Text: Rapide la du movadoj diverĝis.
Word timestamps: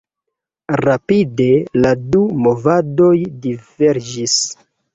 Rapide 0.89 1.45
la 1.85 1.93
du 2.15 2.23
movadoj 2.47 3.13
diverĝis. 3.47 4.39